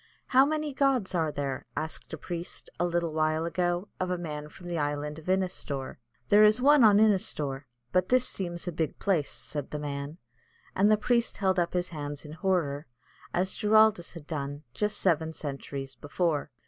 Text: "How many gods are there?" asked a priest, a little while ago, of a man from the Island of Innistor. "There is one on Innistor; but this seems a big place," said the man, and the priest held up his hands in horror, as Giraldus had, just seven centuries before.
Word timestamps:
"How 0.29 0.47
many 0.47 0.73
gods 0.73 1.13
are 1.13 1.31
there?" 1.31 1.67
asked 1.77 2.11
a 2.11 2.17
priest, 2.17 2.71
a 2.79 2.87
little 2.87 3.13
while 3.13 3.45
ago, 3.45 3.87
of 3.99 4.09
a 4.09 4.17
man 4.17 4.49
from 4.49 4.67
the 4.67 4.79
Island 4.79 5.19
of 5.19 5.27
Innistor. 5.29 5.97
"There 6.29 6.43
is 6.43 6.59
one 6.59 6.83
on 6.83 6.97
Innistor; 6.97 7.65
but 7.91 8.09
this 8.09 8.27
seems 8.27 8.67
a 8.67 8.71
big 8.71 8.97
place," 8.97 9.29
said 9.31 9.69
the 9.69 9.77
man, 9.77 10.17
and 10.75 10.89
the 10.89 10.97
priest 10.97 11.37
held 11.37 11.59
up 11.59 11.73
his 11.73 11.89
hands 11.89 12.25
in 12.25 12.31
horror, 12.31 12.87
as 13.31 13.53
Giraldus 13.53 14.13
had, 14.13 14.63
just 14.73 14.97
seven 14.97 15.33
centuries 15.33 15.93
before. 15.93 16.49